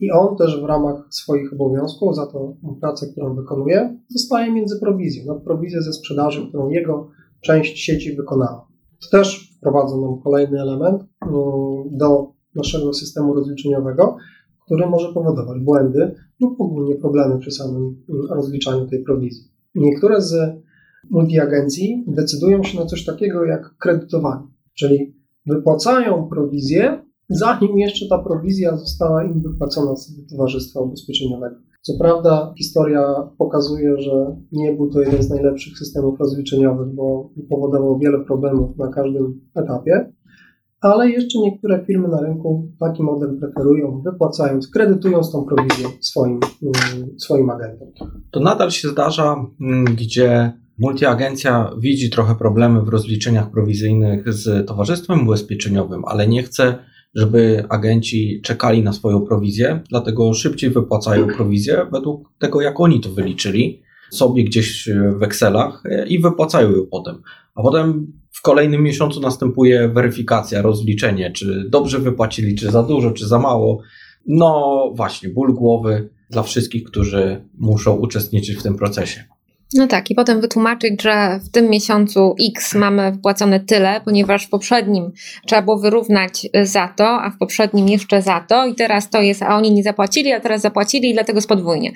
i 0.00 0.10
on 0.10 0.36
też 0.36 0.60
w 0.60 0.64
ramach 0.64 1.06
swoich 1.10 1.52
obowiązków 1.52 2.16
za 2.16 2.26
tą 2.26 2.56
pracę, 2.80 3.06
którą 3.12 3.34
wykonuje, 3.34 3.98
dostaje 4.10 4.52
między 4.52 4.80
prowizję, 4.80 5.24
nad 5.26 5.42
prowizję 5.42 5.82
ze 5.82 5.92
sprzedaży, 5.92 6.48
którą 6.48 6.68
jego 6.68 7.10
część 7.40 7.78
sieci 7.78 8.16
wykonała. 8.16 8.66
To 9.02 9.18
też 9.18 9.56
wprowadza 9.56 9.96
nam 9.96 10.20
kolejny 10.22 10.60
element 10.60 11.02
mm, 11.02 11.32
do 11.90 12.32
naszego 12.54 12.92
systemu 12.92 13.34
rozliczeniowego, 13.34 14.16
który 14.72 14.86
może 14.86 15.12
powodować 15.12 15.60
błędy 15.60 16.14
lub 16.40 16.60
ogólnie 16.60 16.94
problemy 16.94 17.38
przy 17.38 17.50
samym 17.50 17.96
mm, 18.08 18.26
rozliczaniu 18.30 18.86
tej 18.86 19.02
prowizji. 19.02 19.44
Niektóre 19.74 20.20
z 20.20 20.34
multiagencji 21.10 22.04
decydują 22.06 22.62
się 22.62 22.78
na 22.78 22.86
coś 22.86 23.04
takiego 23.04 23.44
jak 23.44 23.74
kredytowanie, 23.76 24.46
czyli 24.74 25.14
wypłacają 25.46 26.28
prowizję, 26.28 27.02
zanim 27.28 27.78
jeszcze 27.78 28.08
ta 28.08 28.18
prowizja 28.18 28.76
została 28.76 29.24
im 29.24 29.42
wypłacona 29.42 29.96
z 29.96 30.26
Towarzystwa 30.30 30.80
Ubezpieczeniowego. 30.80 31.56
Co 31.82 31.92
prawda, 31.98 32.54
historia 32.58 33.14
pokazuje, 33.38 34.00
że 34.00 34.36
nie 34.52 34.72
był 34.72 34.90
to 34.90 35.00
jeden 35.00 35.22
z 35.22 35.30
najlepszych 35.30 35.78
systemów 35.78 36.20
rozliczeniowych, 36.20 36.94
bo 36.94 37.30
powodował 37.48 37.98
wiele 37.98 38.24
problemów 38.24 38.76
na 38.76 38.88
każdym 38.88 39.40
etapie, 39.54 40.12
ale 40.82 41.10
jeszcze 41.10 41.38
niektóre 41.38 41.84
firmy 41.86 42.08
na 42.08 42.20
rynku 42.20 42.68
taki 42.80 43.02
model 43.02 43.38
preferują, 43.40 44.02
wypłacając, 44.04 44.68
kredytując 44.68 45.32
tą 45.32 45.44
prowizję 45.44 45.88
swoim, 46.00 46.40
mm, 46.62 47.18
swoim 47.18 47.50
agentom. 47.50 47.88
To 48.30 48.40
nadal 48.40 48.70
się 48.70 48.88
zdarza, 48.88 49.46
mm, 49.60 49.84
gdzie 49.84 50.52
multiagencja 50.78 51.70
widzi 51.78 52.10
trochę 52.10 52.34
problemy 52.34 52.82
w 52.82 52.88
rozliczeniach 52.88 53.50
prowizyjnych 53.50 54.32
z 54.32 54.66
towarzystwem 54.66 55.22
ubezpieczeniowym, 55.22 56.02
ale 56.04 56.28
nie 56.28 56.42
chce, 56.42 56.74
żeby 57.14 57.64
agenci 57.68 58.40
czekali 58.44 58.82
na 58.82 58.92
swoją 58.92 59.20
prowizję, 59.20 59.80
dlatego 59.88 60.34
szybciej 60.34 60.70
wypłacają 60.70 61.26
prowizję 61.26 61.86
według 61.92 62.28
tego, 62.38 62.60
jak 62.60 62.80
oni 62.80 63.00
to 63.00 63.10
wyliczyli 63.10 63.82
sobie 64.12 64.44
gdzieś 64.44 64.88
w 65.18 65.22
Excelach 65.22 65.82
i 66.08 66.18
wypłacają 66.18 66.70
ją 66.70 66.86
potem. 66.90 67.22
A 67.54 67.62
potem 67.62 68.12
w 68.30 68.42
kolejnym 68.42 68.82
miesiącu 68.82 69.20
następuje 69.20 69.88
weryfikacja, 69.88 70.62
rozliczenie, 70.62 71.30
czy 71.30 71.66
dobrze 71.68 71.98
wypłacili, 71.98 72.54
czy 72.54 72.70
za 72.70 72.82
dużo, 72.82 73.10
czy 73.10 73.26
za 73.26 73.38
mało. 73.38 73.80
No 74.26 74.90
właśnie, 74.94 75.28
ból 75.28 75.54
głowy 75.54 76.08
dla 76.30 76.42
wszystkich, 76.42 76.84
którzy 76.84 77.44
muszą 77.58 77.96
uczestniczyć 77.96 78.56
w 78.56 78.62
tym 78.62 78.76
procesie. 78.76 79.24
No 79.74 79.86
tak, 79.86 80.10
i 80.10 80.14
potem 80.14 80.40
wytłumaczyć, 80.40 81.02
że 81.02 81.40
w 81.44 81.50
tym 81.50 81.70
miesiącu 81.70 82.34
X 82.48 82.74
mamy 82.74 83.12
wpłacone 83.12 83.60
tyle, 83.60 84.00
ponieważ 84.04 84.46
w 84.46 84.48
poprzednim 84.48 85.12
trzeba 85.46 85.62
było 85.62 85.78
wyrównać 85.78 86.48
za 86.62 86.88
to, 86.96 87.06
a 87.06 87.30
w 87.30 87.38
poprzednim 87.38 87.88
jeszcze 87.88 88.22
za 88.22 88.40
to, 88.40 88.66
i 88.66 88.74
teraz 88.74 89.10
to 89.10 89.22
jest, 89.22 89.42
a 89.42 89.56
oni 89.56 89.72
nie 89.72 89.82
zapłacili, 89.82 90.32
a 90.32 90.40
teraz 90.40 90.60
zapłacili, 90.60 91.10
i 91.10 91.14
dlatego 91.14 91.36
jest 91.36 91.48
podwójnie. 91.48 91.92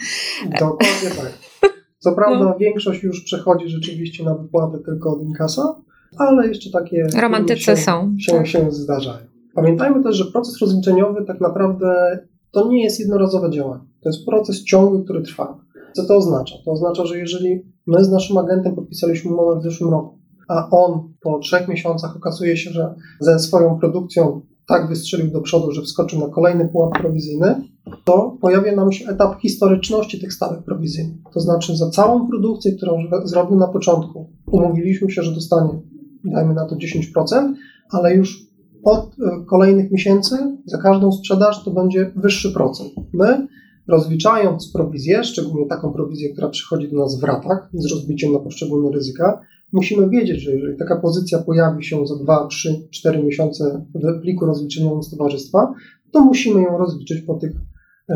Dokładnie 0.61 1.11
tak. 1.17 1.73
Co 1.99 2.13
prawda, 2.13 2.45
no. 2.45 2.57
większość 2.59 3.03
już 3.03 3.25
przechodzi 3.25 3.69
rzeczywiście 3.69 4.25
na 4.25 4.35
wypłatę 4.35 4.79
tylko 4.85 5.13
od 5.13 5.23
inkasa, 5.23 5.83
ale 6.19 6.49
jeszcze 6.49 6.71
takie 6.71 7.07
romantycy 7.21 7.63
się, 7.63 7.77
są. 7.77 8.15
Się, 8.19 8.33
tak. 8.33 8.47
się 8.47 8.71
zdarzają. 8.71 9.27
Pamiętajmy 9.55 10.03
też, 10.03 10.17
że 10.17 10.25
proces 10.25 10.61
rozliczeniowy 10.61 11.25
tak 11.25 11.41
naprawdę 11.41 12.19
to 12.51 12.69
nie 12.69 12.85
jest 12.85 13.01
jednorazowe 13.01 13.51
działanie. 13.51 13.85
To 14.03 14.09
jest 14.09 14.27
proces 14.27 14.65
ciągły, 14.65 15.05
który 15.05 15.23
trwa. 15.23 15.59
Co 15.93 16.07
to 16.07 16.17
oznacza? 16.17 16.55
To 16.65 16.71
oznacza, 16.71 17.07
że 17.07 17.19
jeżeli 17.19 17.63
my 17.87 18.05
z 18.05 18.11
naszym 18.11 18.39
agentem 18.39 18.75
podpisaliśmy 18.75 19.33
umowę 19.33 19.61
w 19.61 19.63
zeszłym 19.63 19.91
roku, 19.91 20.19
a 20.49 20.71
on 20.71 21.13
po 21.21 21.39
trzech 21.39 21.69
miesiącach 21.69 22.17
okazuje 22.17 22.57
się, 22.57 22.71
że 22.71 22.95
ze 23.21 23.39
swoją 23.39 23.79
produkcją 23.79 24.41
tak 24.69 24.89
wystrzelił 24.89 25.31
do 25.31 25.41
przodu, 25.41 25.73
że 25.73 25.83
wskoczył 25.83 26.21
na 26.21 26.29
kolejny 26.29 26.69
pułap 26.69 26.99
prowizyjny, 26.99 27.63
to 28.05 28.37
pojawia 28.41 28.77
nam 28.77 28.93
się 28.93 29.09
etap 29.09 29.41
historyczności 29.41 30.21
tych 30.21 30.33
stawek 30.33 30.63
prowizyjnych. 30.63 31.17
To 31.33 31.41
znaczy 31.41 31.77
za 31.77 31.91
całą 31.91 32.29
produkcję, 32.29 32.73
którą 32.73 32.99
zrobił 33.25 33.57
na 33.57 33.69
początku, 33.69 34.31
umówiliśmy 34.47 35.11
się, 35.11 35.23
że 35.23 35.33
dostanie, 35.33 35.81
dajmy 36.25 36.55
na 36.55 36.67
to 36.67 36.77
10%, 36.77 37.55
ale 37.91 38.15
już 38.15 38.47
od 38.85 39.17
e, 39.21 39.45
kolejnych 39.47 39.91
miesięcy 39.91 40.37
za 40.65 40.79
każdą 40.79 41.13
sprzedaż 41.13 41.65
to 41.65 41.71
będzie 41.71 42.13
wyższy 42.17 42.53
procent. 42.53 42.93
My 43.13 43.47
rozliczając 43.89 44.73
prowizję, 44.73 45.25
szczególnie 45.25 45.67
taką 45.67 45.93
prowizję, 45.93 46.33
która 46.33 46.49
przychodzi 46.49 46.91
do 46.91 46.99
nas 46.99 47.21
w 47.21 47.25
ratach 47.25 47.69
z 47.75 47.91
rozbiciem 47.93 48.33
na 48.33 48.39
poszczególne 48.39 48.91
ryzyka, 48.91 49.41
musimy 49.73 50.09
wiedzieć, 50.11 50.41
że 50.43 50.51
jeżeli 50.51 50.79
taka 50.79 50.97
pozycja 50.97 51.39
pojawi 51.39 51.85
się 51.85 52.07
za 52.07 52.17
2, 52.17 52.47
3, 52.47 52.89
4 52.91 53.23
miesiące 53.23 53.85
w 53.95 54.21
pliku 54.21 54.47
rozliczeniowym 54.47 55.03
z 55.03 55.11
towarzystwa, 55.11 55.75
to 56.11 56.21
musimy 56.21 56.63
ją 56.63 56.79
rozliczyć 56.79 57.23
po 57.23 57.35
tych 57.35 57.53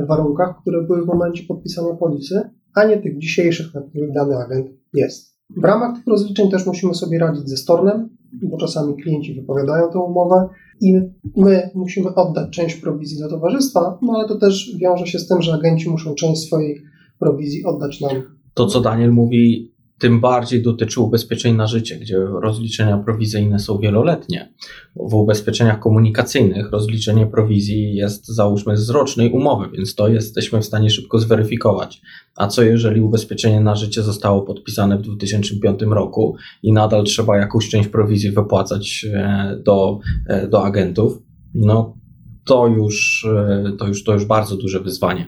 warunkach, 0.09 0.61
które 0.63 0.83
były 0.83 1.03
w 1.03 1.07
momencie 1.07 1.45
podpisania 1.49 1.95
polisy, 1.95 2.41
a 2.75 2.85
nie 2.85 2.99
tych 2.99 3.19
dzisiejszych, 3.19 3.75
na 3.75 3.81
których 3.81 4.13
dany 4.13 4.37
agent 4.37 4.67
jest. 4.95 5.31
W 5.57 5.65
ramach 5.65 5.97
tych 5.97 6.07
rozliczeń 6.07 6.51
też 6.51 6.67
musimy 6.67 6.95
sobie 6.95 7.19
radzić 7.19 7.49
ze 7.49 7.57
stornem, 7.57 8.09
bo 8.43 8.57
czasami 8.57 8.97
klienci 8.97 9.35
wypowiadają 9.35 9.91
tę 9.93 9.99
umowę 9.99 10.49
i 10.81 11.01
my 11.37 11.71
musimy 11.75 12.15
oddać 12.15 12.51
część 12.51 12.77
prowizji 12.77 13.19
do 13.19 13.29
towarzystwa, 13.29 13.99
no 14.03 14.13
ale 14.13 14.29
to 14.29 14.39
też 14.39 14.77
wiąże 14.81 15.07
się 15.07 15.19
z 15.19 15.29
tym, 15.29 15.43
że 15.43 15.55
agenci 15.55 15.91
muszą 15.91 16.15
część 16.15 16.41
swojej 16.41 16.83
prowizji 17.19 17.65
oddać 17.65 18.01
nam. 18.01 18.11
To, 18.55 18.67
co 18.67 18.81
Daniel 18.81 19.13
mówi, 19.13 19.70
tym 20.01 20.21
bardziej 20.21 20.63
dotyczy 20.63 21.01
ubezpieczeń 21.01 21.57
na 21.57 21.67
życie, 21.67 21.97
gdzie 21.97 22.19
rozliczenia 22.19 22.99
prowizyjne 22.99 23.59
są 23.59 23.79
wieloletnie. 23.79 24.53
W 24.97 25.15
ubezpieczeniach 25.15 25.81
komunikacyjnych 25.81 26.71
rozliczenie 26.71 27.27
prowizji 27.27 27.95
jest 27.95 28.29
załóżmy 28.29 28.77
z 28.77 28.91
rocznej 28.91 29.31
umowy, 29.31 29.69
więc 29.73 29.95
to 29.95 30.09
jesteśmy 30.09 30.61
w 30.61 30.65
stanie 30.65 30.91
szybko 30.91 31.19
zweryfikować. 31.19 32.03
A 32.37 32.47
co 32.47 32.63
jeżeli 32.63 33.01
ubezpieczenie 33.01 33.61
na 33.61 33.77
życie 33.77 34.03
zostało 34.03 34.43
podpisane 34.43 34.99
w 34.99 35.03
2005 35.03 35.83
roku 35.83 36.37
i 36.63 36.73
nadal 36.73 37.05
trzeba 37.05 37.37
jakąś 37.37 37.69
część 37.69 37.89
prowizji 37.89 38.31
wypłacać 38.31 39.07
e, 39.13 39.57
do, 39.65 39.99
e, 40.29 40.49
do 40.49 40.65
agentów? 40.65 41.23
No 41.55 41.97
to 42.45 42.67
już, 42.67 43.27
e, 43.37 43.73
to, 43.79 43.89
już, 43.89 44.05
to 44.05 44.15
już 44.15 44.25
bardzo 44.25 44.57
duże 44.57 44.81
wyzwanie. 44.81 45.27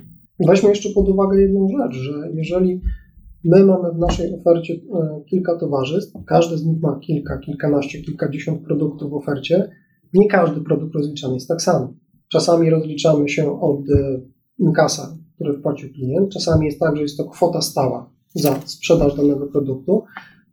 Weźmy 0.48 0.68
jeszcze 0.68 0.90
pod 0.90 1.08
uwagę 1.08 1.40
jedną 1.40 1.68
rzecz, 1.78 1.96
że 2.02 2.12
jeżeli 2.34 2.80
My 3.44 3.64
mamy 3.64 3.92
w 3.92 3.98
naszej 3.98 4.34
ofercie 4.34 4.74
e, 4.74 5.20
kilka 5.26 5.58
towarzystw, 5.58 6.14
każdy 6.26 6.58
z 6.58 6.66
nich 6.66 6.80
ma 6.80 6.98
kilka, 7.00 7.38
kilkanaście, 7.38 8.02
kilkadziesiąt 8.02 8.64
produktów 8.64 9.10
w 9.10 9.14
ofercie. 9.14 9.70
Nie 10.14 10.28
każdy 10.28 10.60
produkt 10.60 10.94
rozliczany 10.94 11.34
jest 11.34 11.48
tak 11.48 11.62
samo. 11.62 11.94
Czasami 12.28 12.70
rozliczamy 12.70 13.28
się 13.28 13.60
od 13.60 13.90
e, 13.90 14.20
inkasa, 14.58 15.16
który 15.34 15.52
wpłacił 15.52 15.92
klient, 15.92 16.32
czasami 16.32 16.66
jest 16.66 16.80
tak, 16.80 16.96
że 16.96 17.02
jest 17.02 17.16
to 17.16 17.24
kwota 17.24 17.60
stała 17.60 18.10
za 18.34 18.60
sprzedaż 18.64 19.16
danego 19.16 19.46
produktu, 19.46 20.02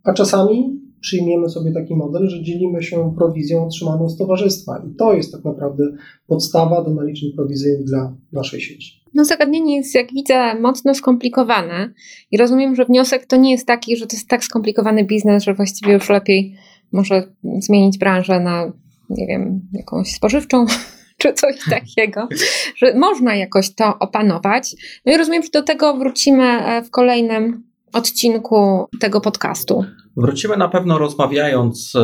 a 0.04 0.14
czasami 0.14 0.80
przyjmiemy 1.02 1.50
sobie 1.50 1.72
taki 1.72 1.96
model, 1.96 2.30
że 2.30 2.44
dzielimy 2.44 2.84
się 2.84 3.14
prowizją 3.18 3.66
otrzymaną 3.66 4.10
z 4.10 4.18
towarzystwa. 4.18 4.84
I 4.92 4.96
to 4.96 5.14
jest 5.14 5.32
tak 5.32 5.46
naprawdę 5.46 5.84
podstawa 6.28 6.84
do 6.84 6.92
naliczeń 6.94 7.30
prowizyjnych 7.36 7.84
dla 7.86 8.16
naszej 8.32 8.62
sieci. 8.62 9.00
No, 9.14 9.26
zagadnienie 9.26 9.78
jest, 9.78 9.96
jak 9.96 10.14
widzę, 10.14 10.60
mocno 10.60 10.96
skomplikowane 10.96 11.94
i 12.32 12.38
rozumiem, 12.38 12.76
że 12.76 12.86
wniosek 12.86 13.26
to 13.26 13.38
nie 13.38 13.52
jest 13.52 13.68
taki, 13.68 13.98
że 13.98 14.08
to 14.08 14.16
jest 14.16 14.28
tak 14.28 14.44
skomplikowany 14.44 15.04
biznes, 15.04 15.44
że 15.44 15.54
właściwie 15.54 15.94
już 15.94 16.10
lepiej 16.10 16.56
może 16.92 17.24
zmienić 17.60 17.98
branżę 17.98 18.40
na, 18.40 18.72
nie 19.10 19.28
wiem, 19.28 19.62
jakąś 19.74 20.12
spożywczą 20.12 20.66
czy 21.22 21.34
coś 21.34 21.56
takiego, 21.70 22.28
że 22.76 22.94
można 22.94 23.36
jakoś 23.36 23.76
to 23.76 24.00
opanować. 24.00 24.76
No 25.06 25.14
i 25.14 25.18
rozumiem, 25.18 25.44
że 25.44 25.50
do 25.50 25.64
tego 25.64 25.98
wrócimy 25.98 26.44
e, 26.44 26.84
w 26.84 26.90
kolejnym 26.90 27.69
odcinku 27.94 28.88
tego 29.00 29.22
podcastu. 29.22 29.86
Wrócimy 30.18 30.58
na 30.58 30.68
pewno 30.68 30.98
rozmawiając 30.98 31.96
e, 31.96 32.00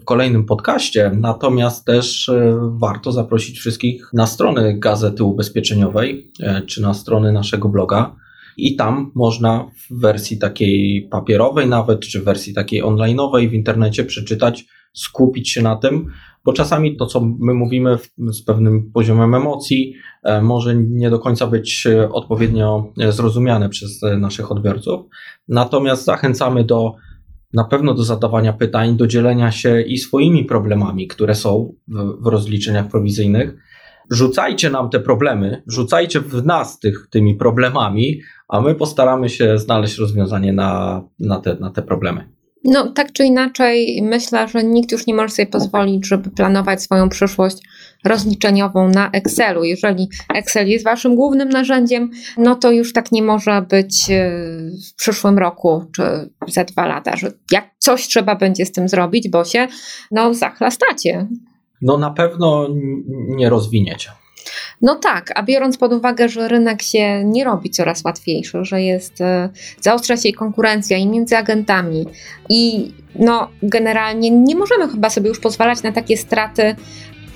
w 0.00 0.04
kolejnym 0.04 0.44
podcaście, 0.44 1.10
natomiast 1.14 1.84
też 1.84 2.28
e, 2.28 2.58
warto 2.72 3.12
zaprosić 3.12 3.58
wszystkich 3.58 4.10
na 4.12 4.26
strony 4.26 4.78
Gazety 4.78 5.24
Ubezpieczeniowej 5.24 6.32
czy 6.66 6.82
na 6.82 6.94
strony 6.94 7.32
naszego 7.32 7.68
bloga. 7.68 8.16
I 8.56 8.76
tam 8.76 9.12
można 9.14 9.66
w 9.90 10.00
wersji 10.00 10.38
takiej 10.38 11.08
papierowej, 11.10 11.66
nawet 11.66 12.00
czy 12.00 12.20
w 12.20 12.24
wersji 12.24 12.54
takiej 12.54 12.82
onlineowej 12.82 13.48
w 13.48 13.54
internecie 13.54 14.04
przeczytać, 14.04 14.66
skupić 14.98 15.50
się 15.50 15.62
na 15.62 15.76
tym, 15.76 16.10
bo 16.44 16.52
czasami 16.52 16.96
to, 16.96 17.06
co 17.06 17.20
my 17.20 17.54
mówimy 17.54 17.98
z 18.18 18.42
pewnym 18.42 18.90
poziomem 18.92 19.34
emocji, 19.34 19.94
e, 20.22 20.42
może 20.42 20.76
nie 20.76 21.10
do 21.10 21.18
końca 21.18 21.46
być 21.46 21.86
e, 21.86 22.12
odpowiednio 22.12 22.92
e, 23.00 23.12
zrozumiane 23.12 23.68
przez 23.68 24.00
naszych 24.18 24.52
odbiorców. 24.52 25.06
Natomiast 25.48 26.04
zachęcamy 26.04 26.64
do 26.64 26.94
na 27.52 27.64
pewno 27.64 27.94
do 27.94 28.02
zadawania 28.02 28.52
pytań, 28.52 28.96
do 28.96 29.06
dzielenia 29.06 29.52
się 29.52 29.80
i 29.80 29.98
swoimi 29.98 30.44
problemami, 30.44 31.06
które 31.06 31.34
są 31.34 31.74
w, 31.88 32.22
w 32.22 32.26
rozliczeniach 32.26 32.88
prowizyjnych. 32.88 33.54
Rzucajcie 34.10 34.70
nam 34.70 34.90
te 34.90 35.00
problemy, 35.00 35.62
rzucajcie 35.66 36.20
w 36.20 36.46
nas 36.46 36.78
tych, 36.78 37.08
tymi 37.10 37.34
problemami, 37.34 38.20
a 38.48 38.60
my 38.60 38.74
postaramy 38.74 39.28
się 39.28 39.58
znaleźć 39.58 39.98
rozwiązanie 39.98 40.52
na, 40.52 41.02
na, 41.18 41.40
te, 41.40 41.56
na 41.60 41.70
te 41.70 41.82
problemy. 41.82 42.37
No, 42.64 42.92
tak 42.92 43.12
czy 43.12 43.24
inaczej, 43.24 44.02
myślę, 44.02 44.48
że 44.48 44.64
nikt 44.64 44.92
już 44.92 45.06
nie 45.06 45.14
może 45.14 45.28
sobie 45.28 45.46
pozwolić, 45.46 46.06
żeby 46.06 46.30
planować 46.30 46.82
swoją 46.82 47.08
przyszłość 47.08 47.56
rozliczeniową 48.04 48.88
na 48.88 49.10
Excelu. 49.10 49.64
Jeżeli 49.64 50.08
Excel 50.34 50.68
jest 50.68 50.84
waszym 50.84 51.16
głównym 51.16 51.48
narzędziem, 51.48 52.10
no 52.36 52.54
to 52.54 52.70
już 52.70 52.92
tak 52.92 53.12
nie 53.12 53.22
może 53.22 53.62
być 53.62 54.10
e, 54.10 54.30
w 54.90 54.94
przyszłym 54.96 55.38
roku 55.38 55.84
czy 55.96 56.02
za 56.48 56.64
dwa 56.64 56.86
lata, 56.86 57.16
że 57.16 57.32
jak 57.50 57.70
coś 57.78 58.06
trzeba 58.06 58.34
będzie 58.34 58.66
z 58.66 58.72
tym 58.72 58.88
zrobić, 58.88 59.28
bo 59.28 59.44
się 59.44 59.68
no, 60.10 60.34
zachlastacie. 60.34 61.26
No 61.82 61.98
na 61.98 62.10
pewno 62.10 62.68
nie 63.28 63.50
rozwiniecie. 63.50 64.10
No 64.82 64.94
tak, 64.94 65.32
a 65.34 65.42
biorąc 65.42 65.78
pod 65.78 65.92
uwagę, 65.92 66.28
że 66.28 66.48
rynek 66.48 66.82
się 66.82 67.24
nie 67.24 67.44
robi 67.44 67.70
coraz 67.70 68.04
łatwiejszy, 68.04 68.64
że 68.64 68.82
jest, 68.82 69.20
e, 69.20 69.48
zaostrza 69.80 70.16
się 70.16 70.32
konkurencja 70.32 70.96
i 70.96 71.06
między 71.06 71.36
agentami 71.36 72.06
i 72.48 72.92
no 73.14 73.48
generalnie 73.62 74.30
nie 74.30 74.56
możemy 74.56 74.88
chyba 74.88 75.10
sobie 75.10 75.28
już 75.28 75.40
pozwalać 75.40 75.82
na 75.82 75.92
takie 75.92 76.16
straty, 76.16 76.76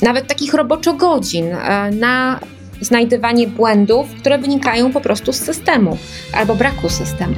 nawet 0.02 0.26
takich 0.26 0.54
roboczo 0.54 0.94
godzin, 0.94 1.46
e, 1.46 1.90
na 1.90 2.40
znajdywanie 2.80 3.46
błędów, 3.46 4.06
które 4.20 4.38
wynikają 4.38 4.92
po 4.92 5.00
prostu 5.00 5.32
z 5.32 5.36
systemu 5.36 5.98
albo 6.34 6.54
braku 6.54 6.88
systemu. 6.88 7.34